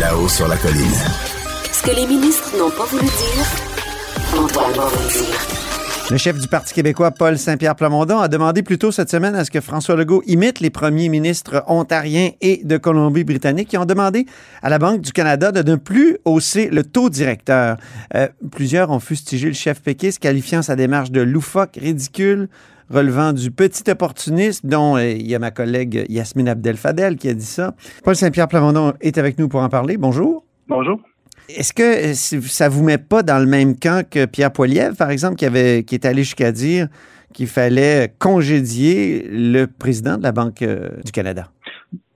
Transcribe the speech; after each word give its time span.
Là-haut 0.00 0.28
sur 0.28 0.48
la 0.48 0.56
colline. 0.56 0.82
Ce 1.72 1.82
que 1.82 1.94
les 1.94 2.06
ministres 2.06 2.56
n'ont 2.58 2.70
pas 2.70 2.86
voulu 2.86 3.04
dire, 3.04 4.42
Antoine 4.42 4.72
va 4.72 4.86
vous 4.86 5.02
le 5.02 5.12
dire. 5.12 5.38
Le 6.10 6.16
chef 6.16 6.38
du 6.38 6.48
Parti 6.48 6.72
québécois, 6.72 7.10
Paul 7.10 7.36
Saint-Pierre 7.36 7.76
Plamondon, 7.76 8.18
a 8.18 8.28
demandé 8.28 8.62
plus 8.62 8.78
tôt 8.78 8.92
cette 8.92 9.10
semaine 9.10 9.34
à 9.34 9.44
ce 9.44 9.50
que 9.50 9.60
François 9.60 9.96
Legault 9.96 10.22
imite 10.26 10.60
les 10.60 10.70
premiers 10.70 11.10
ministres 11.10 11.64
ontariens 11.66 12.30
et 12.40 12.62
de 12.64 12.78
Colombie-Britannique 12.78 13.68
qui 13.68 13.76
ont 13.76 13.84
demandé 13.84 14.24
à 14.62 14.70
la 14.70 14.78
Banque 14.78 15.02
du 15.02 15.12
Canada 15.12 15.52
de 15.52 15.70
ne 15.70 15.76
plus 15.76 16.16
hausser 16.24 16.70
le 16.70 16.82
taux 16.82 17.10
directeur. 17.10 17.76
Euh, 18.14 18.28
plusieurs 18.52 18.90
ont 18.90 19.00
fustigé 19.00 19.48
le 19.48 19.52
chef 19.52 19.82
péquiste, 19.82 20.18
qualifiant 20.18 20.62
sa 20.62 20.76
démarche 20.76 21.10
de 21.10 21.20
loufoque, 21.20 21.78
ridicule, 21.78 22.48
relevant 22.90 23.32
du 23.32 23.50
petit 23.50 23.90
opportunisme, 23.90 24.68
dont 24.68 24.96
euh, 24.96 25.10
il 25.10 25.28
y 25.28 25.34
a 25.34 25.38
ma 25.38 25.50
collègue 25.50 26.04
Yasmine 26.08 26.48
Abdel-Fadel 26.48 27.16
qui 27.16 27.28
a 27.28 27.34
dit 27.34 27.44
ça. 27.44 27.74
Paul 28.04 28.16
Saint-Pierre 28.16 28.48
Plamondon 28.48 28.94
est 29.00 29.18
avec 29.18 29.38
nous 29.38 29.48
pour 29.48 29.60
en 29.60 29.68
parler. 29.68 29.96
Bonjour. 29.96 30.44
Bonjour. 30.68 31.00
Est-ce 31.56 31.72
que 31.72 31.82
euh, 31.82 32.14
ça 32.14 32.68
vous 32.68 32.84
met 32.84 32.98
pas 32.98 33.22
dans 33.22 33.38
le 33.38 33.46
même 33.46 33.76
camp 33.76 34.08
que 34.08 34.26
Pierre 34.26 34.52
Poilievre, 34.52 34.96
par 34.96 35.10
exemple, 35.10 35.36
qui, 35.36 35.46
avait, 35.46 35.82
qui 35.84 35.94
est 35.94 36.04
allé 36.04 36.22
jusqu'à 36.22 36.52
dire 36.52 36.86
qu'il 37.32 37.46
fallait 37.46 38.12
congédier 38.18 39.26
le 39.30 39.66
président 39.66 40.16
de 40.16 40.22
la 40.22 40.32
Banque 40.32 40.62
euh, 40.62 40.88
du 41.04 41.12
Canada? 41.12 41.48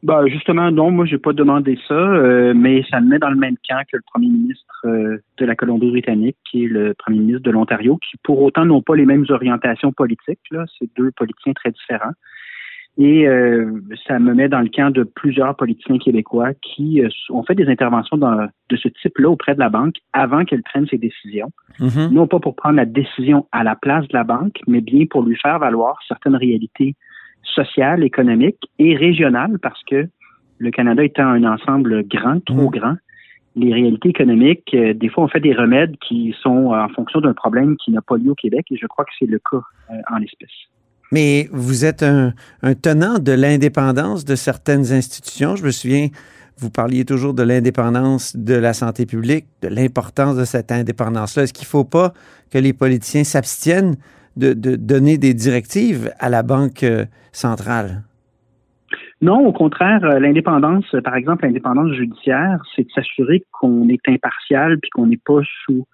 Ben, 0.03 0.27
justement, 0.29 0.71
non, 0.71 0.91
moi, 0.91 1.07
j'ai 1.07 1.19
pas 1.19 1.33
demandé 1.33 1.79
ça, 1.89 1.95
euh, 1.95 2.53
mais 2.55 2.85
ça 2.91 3.01
me 3.01 3.09
met 3.09 3.19
dans 3.19 3.31
le 3.31 3.37
même 3.37 3.57
camp 3.69 3.81
que 3.91 3.97
le 3.97 4.03
premier 4.13 4.29
ministre 4.29 4.74
de 4.85 5.45
la 5.45 5.57
Colombie-Britannique, 5.57 6.37
qui 6.51 6.65
est 6.65 6.69
le 6.69 6.95
premier 6.95 7.19
ministre 7.19 7.43
de 7.43 7.51
l'Ontario, 7.51 7.99
qui 7.99 8.17
pour 8.23 8.43
autant 8.43 8.65
n'ont 8.65 8.83
pas 8.83 8.97
les 8.97 9.07
mêmes 9.07 9.25
orientations 9.29 9.93
politiques. 9.93 10.41
Là, 10.51 10.65
c'est 10.79 10.89
deux 10.97 11.11
politiciens 11.13 11.53
très 11.53 11.71
différents. 11.71 12.13
Et 12.97 13.27
euh, 13.27 13.81
ça 14.07 14.21
me 14.21 14.35
met 14.35 14.49
dans 14.49 14.61
le 14.61 14.69
camp 14.69 14.93
de 14.93 15.03
plusieurs 15.03 15.57
politiciens 15.57 15.99
québécois 15.99 16.51
qui 16.63 17.03
euh, 17.03 17.09
ont 17.31 17.43
fait 17.43 17.57
des 17.57 17.67
interventions 17.67 18.17
de 18.17 18.77
ce 18.77 18.89
type-là 18.89 19.31
auprès 19.31 19.55
de 19.55 19.59
la 19.59 19.69
banque 19.69 19.97
avant 20.13 20.45
qu'elle 20.45 20.63
prenne 20.63 20.87
ses 20.87 20.99
décisions. 20.99 21.51
Mm-hmm. 21.81 22.13
Non 22.13 22.29
pas 22.29 22.39
pour 22.39 22.55
prendre 22.55 22.77
la 22.77 22.85
décision 22.85 23.49
à 23.51 23.65
la 23.65 23.75
place 23.75 24.07
de 24.07 24.17
la 24.17 24.23
banque, 24.23 24.61
mais 24.69 24.81
bien 24.81 25.07
pour 25.11 25.25
lui 25.25 25.37
faire 25.37 25.59
valoir 25.59 25.99
certaines 26.07 26.37
réalités 26.37 26.95
sociales, 27.43 28.05
économiques 28.05 28.63
et 28.79 28.95
régionales, 28.97 29.59
parce 29.61 29.83
que 29.91 30.07
le 30.59 30.71
Canada 30.71 31.03
étant 31.03 31.27
un 31.27 31.43
ensemble 31.43 32.07
grand, 32.07 32.43
trop 32.45 32.71
mm-hmm. 32.71 32.79
grand, 32.79 32.97
les 33.57 33.73
réalités 33.73 34.09
économiques, 34.09 34.71
euh, 34.75 34.95
des 34.95 35.09
fois, 35.09 35.25
on 35.25 35.29
fait 35.29 35.41
des 35.41 35.55
remèdes 35.55 35.97
qui 35.99 36.35
sont 36.43 36.73
en 36.73 36.89
fonction 36.89 37.21
d'un 37.21 37.35
problème 37.35 37.77
qui 37.77 37.91
n'a 37.93 38.03
pas 38.03 38.17
lieu 38.17 38.31
au 38.31 38.35
Québec, 38.35 38.67
et 38.71 38.77
je 38.77 38.87
crois 38.87 39.05
que 39.05 39.13
c'est 39.19 39.27
le 39.27 39.39
cas 39.39 39.63
en 40.11 40.19
l'espèce. 40.19 40.51
Mais 41.13 41.49
vous 41.53 41.85
êtes 41.85 42.03
un, 42.03 42.33
tenant 42.83 43.21
de 43.21 43.31
l'indépendance 43.31 44.25
de 44.25 44.35
certaines 44.35 44.93
institutions. 44.93 45.55
Je 45.55 45.65
me 45.65 45.71
souviens, 45.71 46.09
vous 46.59 46.71
parliez 46.71 47.05
toujours 47.05 47.35
de 47.35 47.45
l'indépendance 47.45 48.35
de 48.37 48.55
la 48.55 48.73
santé 48.73 49.07
publique, 49.07 49.47
de 49.63 49.69
l'importance 49.69 50.37
de 50.37 50.45
cette 50.45 50.73
indépendance-là. 50.73 51.45
Est-ce 51.45 51.53
qu'il 51.53 51.67
ne 51.67 51.71
faut 51.71 51.85
pas 51.85 52.13
que 52.51 52.59
les 52.59 52.73
politiciens 52.73 53.23
s'abstiennent 53.23 53.97
de, 54.37 54.55
donner 54.55 55.17
des 55.17 55.35
directives 55.35 56.13
à 56.19 56.29
la 56.29 56.43
Banque 56.43 56.83
euh, 56.83 57.05
centrale? 57.31 58.03
Non, 59.25 59.47
au 59.47 59.53
contraire, 59.53 60.05
euh, 60.05 60.19
l'indépendance, 60.19 60.85
par 61.03 61.17
exemple, 61.17 61.47
l'indépendance 61.47 61.93
judiciaire, 61.93 62.63
c'est 62.77 62.83
de 62.83 62.91
s'assurer 62.91 63.43
qu'on 63.53 63.89
est 63.89 64.07
impartial 64.07 64.79
puis 64.79 64.91
qu'on 64.91 65.07
n'est 65.07 65.17
pas 65.17 65.41
sous 65.65 65.87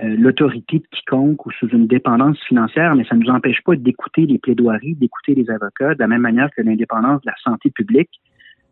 euh, 0.00 0.14
l'autorité 0.16 0.78
de 0.78 0.86
quiconque 0.92 1.44
ou 1.44 1.50
sous 1.50 1.66
une 1.70 1.88
dépendance 1.88 2.38
financière, 2.44 2.94
mais 2.94 3.02
ça 3.02 3.16
ne 3.16 3.24
nous 3.24 3.30
empêche 3.30 3.62
pas 3.64 3.74
d'écouter 3.74 4.26
les 4.26 4.38
plaidoiries, 4.38 4.94
d'écouter 4.94 5.34
les 5.34 5.50
avocats, 5.50 5.94
de 5.94 5.98
la 5.98 6.06
même 6.06 6.20
manière 6.20 6.50
que 6.56 6.62
l'indépendance 6.62 7.20
de 7.22 7.26
la 7.26 7.34
santé 7.42 7.68
publique 7.70 8.20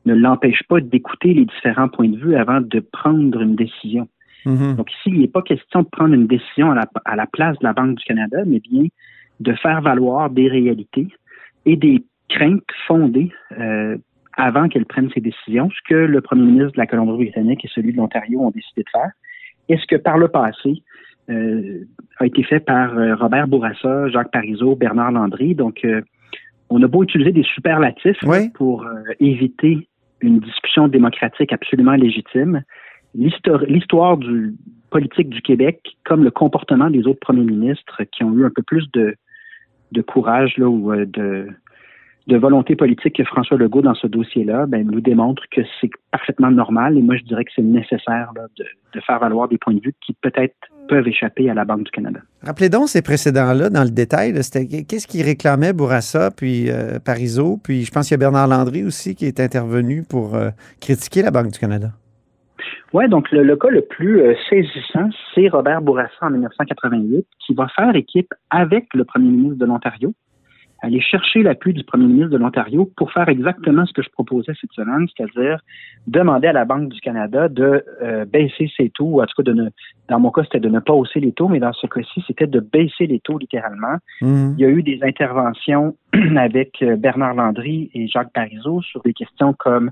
ne 0.05 0.15
l'empêche 0.15 0.63
pas 0.69 0.81
d'écouter 0.81 1.35
les 1.35 1.45
différents 1.45 1.89
points 1.89 2.09
de 2.09 2.17
vue 2.17 2.37
avant 2.37 2.61
de 2.61 2.79
prendre 2.79 3.41
une 3.41 3.57
décision. 3.57 4.07
Mm-hmm. 4.45 4.77
Donc 4.77 4.89
ici, 4.93 5.07
il 5.07 5.21
n'est 5.23 5.27
pas 5.27 5.43
question 5.43 5.83
de 5.83 5.89
prendre 5.89 6.15
une 6.15 6.29
décision 6.29 6.71
à 6.71 7.17
la, 7.17 7.27
place 7.27 7.59
de 7.59 7.65
la 7.65 7.73
Banque 7.73 7.97
du 7.97 8.05
Canada, 8.05 8.39
mais 8.47 8.61
bien 8.61 8.85
de 9.41 9.53
faire 9.55 9.81
valoir 9.81 10.31
des 10.31 10.47
réalités 10.47 11.09
et 11.65 11.75
des 11.75 12.05
craintes 12.29 12.65
fondées 12.87 13.33
euh, 13.59 13.97
avant 14.37 14.69
qu'elle 14.69 14.87
prenne 14.87 15.11
ses 15.11 15.21
décisions, 15.21 15.71
ce 15.71 15.89
que 15.89 15.95
le 15.95 16.21
premier 16.21 16.45
ministre 16.45 16.73
de 16.73 16.79
la 16.79 16.87
Colombie-Britannique 16.87 17.65
et 17.65 17.69
celui 17.69 17.93
de 17.93 17.97
l'Ontario 17.97 18.41
ont 18.41 18.51
décidé 18.51 18.83
de 18.83 18.91
faire. 18.91 19.11
Est-ce 19.69 19.87
que 19.87 19.97
par 19.97 20.19
le 20.19 20.29
passé, 20.29 20.83
euh, 21.29 21.85
a 22.19 22.27
été 22.27 22.45
fait 22.45 22.61
par 22.61 22.97
euh, 22.97 23.17
Robert 23.17 23.49
Bourassa, 23.49 24.09
Jacques 24.09 24.31
Parizeau, 24.31 24.77
Bernard 24.77 25.11
Landry. 25.11 25.55
Donc, 25.55 25.85
euh, 25.85 26.01
on 26.71 26.83
a 26.83 26.87
beau 26.87 27.03
utiliser 27.03 27.33
des 27.33 27.43
superlatifs 27.43 28.19
pour 28.55 28.87
éviter 29.21 29.89
une 30.21 30.41
discussion 30.41 30.89
démocratique 30.89 31.53
absolument 31.53 31.93
légitime. 31.93 32.63
L'histoire 33.15 34.17
du 34.17 34.55
politique 34.91 35.29
du 35.29 35.43
Québec, 35.43 35.97
comme 36.05 36.25
le 36.25 36.31
comportement 36.33 36.91
des 36.91 37.07
autres 37.07 37.21
premiers 37.21 37.45
ministres 37.45 38.03
qui 38.11 38.25
ont 38.25 38.37
eu 38.37 38.45
un 38.45 38.51
peu 38.51 38.63
plus 38.63 38.91
de, 38.95 39.15
de 39.93 40.03
courage 40.03 40.57
là, 40.57 40.67
ou 40.67 40.93
de, 40.93 41.47
de 42.27 42.37
volonté 42.37 42.75
politique 42.75 43.17
que 43.17 43.25
François 43.25 43.57
Legault 43.57 43.83
dans 43.83 43.95
ce 43.95 44.07
dossier-là, 44.07 44.67
ben, 44.67 44.85
nous 44.87 45.01
démontre 45.01 45.45
que 45.51 45.61
c'est 45.81 45.91
parfaitement 46.11 46.51
normal 46.51 46.99
et 46.99 47.03
moi 47.03 47.17
je 47.17 47.23
dirais 47.23 47.45
que 47.45 47.51
c'est 47.55 47.63
nécessaire 47.63 48.33
de, 48.35 48.65
de, 48.95 49.01
faire 49.01 49.21
valoir 49.21 49.49
des 49.49 49.59
points 49.59 49.75
de 49.75 49.81
vue 49.81 49.95
qui 50.05 50.13
peut-être 50.15 50.57
peuvent 50.89 51.07
échapper 51.07 51.49
à 51.51 51.55
la 51.55 51.65
Banque 51.65 51.85
du 51.85 51.91
Canada. 51.91 52.21
Rappelez 52.43 52.69
donc 52.69 52.89
ces 52.89 53.03
précédents-là 53.03 53.71
dans 53.71 53.85
le 53.85 53.91
détail. 53.91 54.33
Qu'est-ce 54.33 55.07
qui 55.07 55.23
réclamait 55.23 55.73
Bourassa, 55.73 56.31
puis 56.31 56.71
euh, 56.71 56.99
Parizeau, 57.05 57.59
puis 57.63 57.85
je 57.85 57.93
pense 57.93 58.09
qu'il 58.09 58.15
y 58.15 58.17
a 58.17 58.19
Bernard 58.19 58.49
Landry 58.49 58.85
aussi 58.85 59.15
qui 59.15 59.27
est 59.27 59.39
intervenu 59.39 60.03
pour 60.09 60.35
euh, 60.35 60.51
critiquer 60.81 61.23
la 61.23 61.31
Banque 61.31 61.53
du 61.53 61.59
Canada. 61.59 61.91
Oui, 62.93 63.09
donc 63.09 63.31
le, 63.31 63.43
le, 63.43 63.57
cas 63.57 63.69
le 63.69 63.83
plus 63.83 64.23
euh, 64.23 64.35
saisissant, 64.49 65.11
c'est 65.35 65.49
Robert 65.49 65.83
Bourassa 65.83 66.11
en 66.23 66.31
1988 66.31 67.27
qui 67.45 67.55
va 67.55 67.69
faire 67.69 67.95
équipe 67.95 68.33
avec 68.51 68.87
le 68.95 69.05
premier 69.05 69.29
ministre 69.29 69.59
de 69.59 69.67
l'Ontario, 69.67 70.15
aller 70.83 71.01
chercher 71.01 71.43
l'appui 71.43 71.73
du 71.73 71.85
premier 71.85 72.07
ministre 72.07 72.31
de 72.31 72.37
l'Ontario 72.37 72.91
pour 72.97 73.13
faire 73.13 73.29
exactement 73.29 73.87
ce 73.87 73.93
que 73.93 74.03
je 74.03 74.11
proposais 74.11 74.53
cette 74.61 74.73
semaine, 74.73 75.07
c'est-à-dire 75.17 75.61
demander 76.07 76.49
à 76.49 76.53
la 76.53 76.65
Banque 76.65 76.91
du 76.91 77.01
Canada 77.01 77.49
de 77.49 77.85
euh, 78.03 78.25
baisser 78.27 78.71
ses 78.77 78.91
taux, 78.91 79.05
ou 79.05 79.23
en 79.23 79.27
tout 79.27 79.43
cas, 79.43 79.51
de 79.51 79.53
ne, 79.53 79.69
dans 80.09 80.21
mon 80.21 80.31
cas, 80.31 80.43
c'était 80.45 80.61
de 80.61 80.69
ne 80.69 80.81
pas 80.81 80.93
hausser 80.93 81.21
les 81.21 81.33
taux, 81.33 81.49
mais 81.49 81.61
dans 81.61 81.73
ce 81.73 81.87
cas-ci, 81.87 82.23
c'était 82.27 82.47
de 82.47 82.61
baisser 82.61 83.07
les 83.07 83.21
taux 83.21 83.39
littéralement. 83.39 83.97
Mhm. 84.21 84.55
Il 84.59 84.63
y 84.63 84.65
a 84.65 84.69
eu 84.69 84.83
des 84.83 85.01
interventions 85.03 85.97
avec 86.37 86.83
euh, 86.83 86.97
Bernard 86.97 87.35
Landry 87.35 87.91
et 87.95 88.07
Jacques 88.07 88.33
Parizeau 88.33 88.83
sur 88.83 89.03
des 89.03 89.15
questions 89.15 89.55
comme 89.55 89.91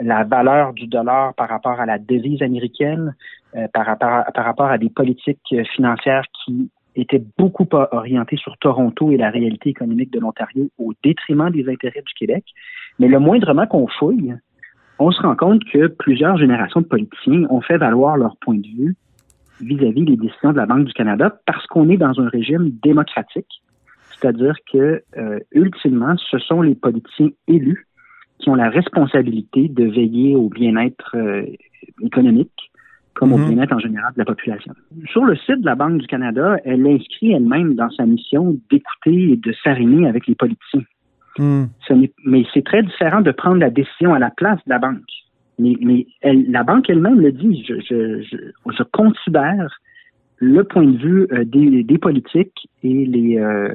la 0.00 0.24
valeur 0.24 0.74
du 0.74 0.86
dollar 0.86 1.34
par 1.34 1.48
rapport 1.48 1.80
à 1.80 1.86
la 1.86 1.98
devise 1.98 2.42
américaine, 2.42 3.14
euh, 3.56 3.66
par, 3.72 3.86
rapport 3.86 4.24
par 4.34 4.44
rapport 4.44 4.66
à 4.66 4.78
des 4.78 4.90
politiques 4.90 5.54
financières 5.74 6.24
qui 6.44 6.70
était 7.00 7.22
beaucoup 7.38 7.66
orienté 7.72 8.36
sur 8.36 8.56
Toronto 8.58 9.10
et 9.10 9.16
la 9.16 9.30
réalité 9.30 9.70
économique 9.70 10.12
de 10.12 10.20
l'Ontario 10.20 10.68
au 10.78 10.92
détriment 11.02 11.50
des 11.50 11.68
intérêts 11.68 12.02
du 12.02 12.14
Québec. 12.14 12.44
Mais 12.98 13.08
le 13.08 13.18
moindrement 13.18 13.66
qu'on 13.66 13.86
fouille, 13.86 14.34
on 14.98 15.10
se 15.10 15.20
rend 15.22 15.36
compte 15.36 15.62
que 15.64 15.86
plusieurs 15.86 16.36
générations 16.38 16.80
de 16.80 16.86
politiciens 16.86 17.44
ont 17.50 17.60
fait 17.60 17.78
valoir 17.78 18.16
leur 18.16 18.36
point 18.38 18.56
de 18.56 18.66
vue 18.66 18.96
vis-à-vis 19.60 20.04
des 20.04 20.16
décisions 20.16 20.52
de 20.52 20.56
la 20.56 20.66
Banque 20.66 20.84
du 20.84 20.92
Canada 20.92 21.38
parce 21.46 21.66
qu'on 21.66 21.88
est 21.88 21.96
dans 21.96 22.20
un 22.20 22.28
régime 22.28 22.70
démocratique, 22.82 23.62
c'est-à-dire 24.10 24.54
que 24.72 25.02
euh, 25.16 25.38
ultimement, 25.52 26.16
ce 26.30 26.38
sont 26.38 26.62
les 26.62 26.74
politiciens 26.74 27.30
élus 27.46 27.86
qui 28.38 28.50
ont 28.50 28.54
la 28.54 28.70
responsabilité 28.70 29.68
de 29.68 29.84
veiller 29.84 30.36
au 30.36 30.48
bien-être 30.48 31.16
euh, 31.16 31.44
économique, 32.02 32.70
comme 33.18 33.32
au 33.32 33.38
mhm. 33.38 33.48
bien-être 33.48 33.72
en 33.72 33.80
général 33.80 34.12
de 34.14 34.18
la 34.18 34.24
population. 34.24 34.72
Sur 35.10 35.24
le 35.24 35.34
site 35.36 35.60
de 35.60 35.66
la 35.66 35.74
Banque 35.74 35.98
du 35.98 36.06
Canada, 36.06 36.56
elle 36.64 36.86
inscrit 36.86 37.32
elle-même 37.32 37.74
dans 37.74 37.90
sa 37.90 38.06
mission 38.06 38.56
d'écouter 38.70 39.32
et 39.32 39.36
de 39.36 39.52
s'arrimer 39.64 40.08
avec 40.08 40.26
les 40.28 40.36
politiciens. 40.36 40.84
Mhm. 41.38 41.68
mais 42.24 42.44
c'est 42.52 42.64
très 42.64 42.82
différent 42.82 43.20
de 43.20 43.30
prendre 43.30 43.58
la 43.58 43.70
décision 43.70 44.12
à 44.12 44.18
la 44.18 44.30
place 44.30 44.58
de 44.66 44.70
la 44.70 44.78
banque. 44.80 45.12
Mais, 45.60 46.06
la 46.22 46.62
banque 46.64 46.88
elle-même 46.90 47.20
le 47.20 47.32
dit, 47.32 47.64
je, 47.64 48.82
considère 48.92 49.80
le 50.38 50.62
point 50.64 50.84
de 50.84 50.96
vue 50.96 51.26
euh, 51.32 51.44
des, 51.44 51.98
politiques 51.98 52.68
et 52.84 53.06
les, 53.06 53.38
euh, 53.38 53.68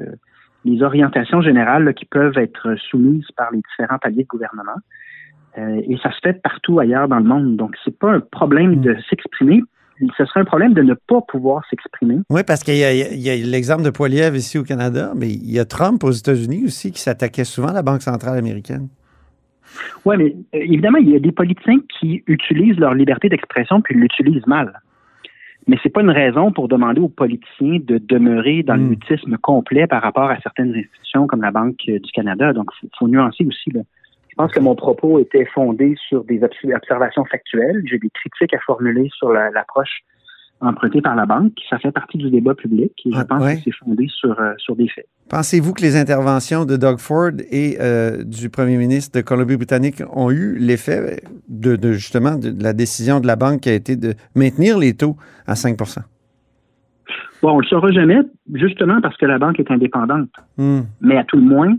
les 0.64 0.82
orientations 0.82 1.42
générales 1.42 1.92
qui 1.94 2.06
peuvent 2.06 2.38
être 2.38 2.76
soumises 2.90 3.30
par 3.36 3.50
les 3.50 3.60
différents 3.60 3.98
paliers 3.98 4.22
de 4.22 4.28
gouvernement. 4.28 4.80
Euh, 5.58 5.80
et 5.88 5.96
ça 6.02 6.10
se 6.10 6.18
fait 6.22 6.40
partout 6.42 6.80
ailleurs 6.80 7.08
dans 7.08 7.18
le 7.18 7.24
monde. 7.24 7.56
Donc, 7.56 7.76
c'est 7.84 7.96
pas 7.96 8.12
un 8.12 8.20
problème 8.20 8.80
de 8.80 8.96
s'exprimer. 9.08 9.62
Ce 10.16 10.24
serait 10.24 10.40
un 10.40 10.44
problème 10.44 10.74
de 10.74 10.82
ne 10.82 10.94
pas 10.94 11.20
pouvoir 11.20 11.64
s'exprimer. 11.70 12.18
Oui, 12.28 12.42
parce 12.44 12.64
qu'il 12.64 12.76
y 12.76 12.84
a, 12.84 13.36
l'exemple 13.36 13.84
de 13.84 13.90
Poiliev 13.90 14.34
ici 14.34 14.58
au 14.58 14.64
Canada, 14.64 15.12
mais 15.14 15.28
il 15.28 15.50
y 15.50 15.60
a 15.60 15.64
Trump 15.64 16.02
aux 16.02 16.10
États-Unis 16.10 16.64
aussi 16.64 16.90
qui 16.90 17.00
s'attaquait 17.00 17.44
souvent 17.44 17.68
à 17.68 17.72
la 17.72 17.82
Banque 17.82 18.02
centrale 18.02 18.36
américaine. 18.36 18.88
Oui, 20.04 20.16
mais 20.18 20.34
euh, 20.54 20.64
évidemment, 20.64 20.98
il 20.98 21.10
y 21.10 21.16
a 21.16 21.20
des 21.20 21.30
politiciens 21.30 21.78
qui 22.00 22.24
utilisent 22.26 22.78
leur 22.78 22.94
liberté 22.94 23.28
d'expression 23.28 23.80
puis 23.80 23.94
l'utilisent 23.94 24.46
mal. 24.48 24.80
Mais 25.68 25.78
c'est 25.82 25.90
pas 25.90 26.02
une 26.02 26.10
raison 26.10 26.52
pour 26.52 26.68
demander 26.68 27.00
aux 27.00 27.08
politiciens 27.08 27.78
de 27.82 27.98
demeurer 27.98 28.64
dans 28.64 28.74
le 28.74 28.82
hmm. 28.82 28.88
mutisme 28.88 29.36
complet 29.38 29.86
par 29.86 30.02
rapport 30.02 30.28
à 30.28 30.38
certaines 30.40 30.74
institutions 30.74 31.28
comme 31.28 31.40
la 31.40 31.52
Banque 31.52 31.78
du 31.86 32.12
Canada. 32.12 32.52
Donc, 32.52 32.70
il 32.82 32.90
faut, 32.98 33.06
nuancer 33.06 33.46
aussi. 33.46 33.70
Là 33.70 33.82
Je 34.34 34.42
pense 34.42 34.50
que 34.50 34.58
mon 34.58 34.74
propos 34.74 35.20
était 35.20 35.44
fondé 35.54 35.94
sur 36.08 36.24
des 36.24 36.40
observations 36.42 37.24
factuelles. 37.24 37.82
J'ai 37.84 37.98
des 38.00 38.10
critiques 38.10 38.52
à 38.52 38.58
formuler 38.66 39.08
sur 39.16 39.32
l'approche 39.32 40.00
empruntée 40.60 41.00
par 41.00 41.14
la 41.14 41.24
banque. 41.24 41.52
Ça 41.70 41.78
fait 41.78 41.92
partie 41.92 42.18
du 42.18 42.30
débat 42.30 42.56
public 42.56 42.90
et 43.06 43.12
je 43.12 43.22
pense 43.22 43.54
que 43.54 43.60
c'est 43.64 43.74
fondé 43.76 44.08
sur, 44.08 44.40
euh, 44.40 44.54
sur 44.58 44.74
des 44.74 44.88
faits. 44.88 45.06
Pensez-vous 45.30 45.72
que 45.72 45.82
les 45.82 45.96
interventions 45.96 46.64
de 46.64 46.76
Doug 46.76 46.98
Ford 46.98 47.30
et 47.48 47.76
euh, 47.80 48.24
du 48.24 48.50
premier 48.50 48.76
ministre 48.76 49.16
de 49.16 49.24
Colombie-Britannique 49.24 50.02
ont 50.12 50.32
eu 50.32 50.56
l'effet 50.58 51.22
de, 51.48 51.92
justement 51.92 52.36
de, 52.36 52.52
la 52.60 52.72
décision 52.72 53.20
de 53.20 53.28
la 53.28 53.36
banque 53.36 53.60
qui 53.60 53.68
a 53.68 53.74
été 53.74 53.94
de 53.94 54.14
maintenir 54.34 54.78
les 54.78 54.94
taux 54.94 55.16
à 55.46 55.54
5% 55.54 56.00
Bon, 57.40 57.50
on 57.50 57.56
ne 57.58 57.62
le 57.62 57.68
saura 57.68 57.92
jamais, 57.92 58.18
justement 58.52 59.00
parce 59.00 59.16
que 59.16 59.26
la 59.26 59.38
banque 59.38 59.60
est 59.60 59.70
indépendante. 59.70 60.30
Hmm. 60.56 60.80
Mais 61.00 61.18
à 61.18 61.24
tout 61.24 61.36
le 61.36 61.42
moins, 61.42 61.76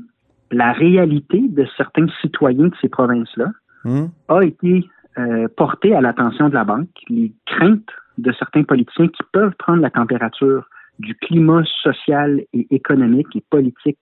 la 0.52 0.72
réalité 0.74 1.42
de 1.50 1.66
certains 1.78 2.08
citoyens 2.22 2.68
de 2.68 2.76
ces 2.82 2.90
provinces-là 2.90 3.48
hmm. 3.84 4.06
a 4.28 4.42
été 4.42 4.86
euh, 5.18 5.48
portée 5.56 5.96
à 5.96 6.02
l'attention 6.02 6.50
de 6.50 6.54
la 6.54 6.64
banque. 6.64 6.90
Les 7.10 7.32
craintes 7.46 7.90
de 8.18 8.32
certains 8.34 8.64
politiciens 8.64 9.08
qui 9.08 9.24
peuvent 9.32 9.56
prendre 9.58 9.82
la 9.82 9.90
température 9.90 10.68
du 11.00 11.16
climat 11.16 11.64
social 11.84 12.42
et 12.54 12.68
économique 12.72 13.28
et 13.36 13.44
politique 13.50 14.00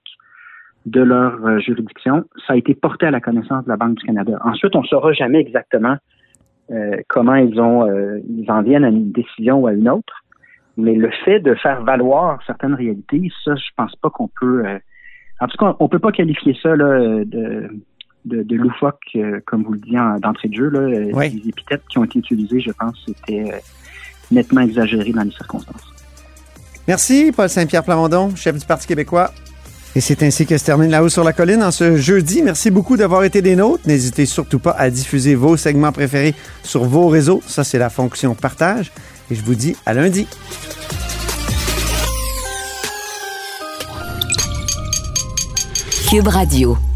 de 0.86 1.02
leur 1.02 1.44
euh, 1.46 1.60
juridiction, 1.60 2.26
ça 2.46 2.54
a 2.54 2.56
été 2.56 2.76
porté 2.76 3.06
à 3.06 3.12
la 3.12 3.22
connaissance 3.22 3.64
de 3.64 3.70
la 3.70 3.78
Banque 3.78 3.96
du 3.96 4.06
Canada. 4.06 4.38
Ensuite, 4.44 4.76
on 4.76 4.82
ne 4.82 4.88
saura 4.88 5.14
jamais 5.14 5.40
exactement 5.40 5.96
euh, 6.72 6.98
comment 7.08 7.36
ils 7.36 7.60
ont 7.60 7.88
ils 8.28 8.50
en 8.52 8.62
viennent 8.62 8.84
à 8.84 8.90
une 8.90 9.12
décision 9.12 9.60
ou 9.60 9.68
à 9.68 9.74
une 9.74 9.90
autre. 9.90 10.24
Mais 10.76 10.96
le 10.96 11.12
fait 11.24 11.40
de 11.40 11.54
faire 11.56 11.84
valoir 11.84 12.40
certaines 12.46 12.74
réalités, 12.74 13.32
ça, 13.44 13.56
je 13.56 13.70
pense 13.78 13.96
pas 13.98 14.10
qu'on 14.10 14.30
peut. 14.40 14.64
Euh, 15.42 15.46
en 15.46 15.48
tout 15.48 15.58
cas, 15.58 15.76
on 15.80 15.88
peut 15.88 16.00
pas 16.00 16.12
qualifier 16.12 16.58
ça 16.62 16.76
là, 16.76 17.24
de, 17.26 17.70
de, 18.26 18.56
loufoque, 18.56 19.02
euh, 19.16 19.40
comme 19.46 19.64
vous 19.64 19.74
le 19.74 19.80
dites 19.80 20.22
d'entrée 20.22 20.50
de 20.50 20.56
jeu. 20.56 20.70
Là. 20.70 20.80
Euh, 20.80 21.12
les 21.22 21.50
épithètes 21.50 21.84
qui 21.90 21.98
ont 21.98 22.04
été 22.04 22.20
utilisées, 22.20 22.62
je 22.62 22.72
pense, 22.72 22.96
c'était 23.06 23.62
nettement 24.32 24.62
exagéré 24.62 25.12
dans 25.12 25.24
les 25.24 25.32
circonstances. 25.32 25.84
Merci, 26.88 27.32
Paul 27.36 27.50
Saint-Pierre 27.50 27.84
Plamondon, 27.84 28.36
chef 28.36 28.58
du 28.58 28.66
Parti 28.66 28.88
québécois. 28.88 29.32
Et 29.96 30.02
c'est 30.02 30.24
ainsi 30.24 30.48
que 30.48 30.58
se 30.58 30.66
termine 30.66 30.90
La 30.90 31.04
Haut 31.04 31.10
sur 31.10 31.24
la 31.24 31.34
Colline 31.34 31.62
en 31.62 31.70
ce 31.70 31.98
jeudi. 31.98 32.42
Merci 32.42 32.72
beaucoup 32.72 32.98
d'avoir 32.98 33.24
été 33.24 33.44
des 33.44 33.56
nôtres. 33.56 33.84
N'hésitez 33.86 34.26
surtout 34.26 34.58
pas 34.58 34.72
à 34.72 34.90
diffuser 34.90 35.36
vos 35.36 35.56
segments 35.56 35.92
préférés 35.92 36.34
sur 36.64 36.84
vos 36.84 37.08
réseaux. 37.10 37.42
Ça, 37.46 37.64
c'est 37.64 37.78
la 37.78 37.92
fonction 37.92 38.34
partage. 38.34 38.92
Et 39.30 39.36
je 39.36 39.44
vous 39.44 39.54
dis 39.54 39.76
à 39.86 39.94
lundi. 39.94 40.28
Cube 46.14 46.28
Radio. 46.28 46.93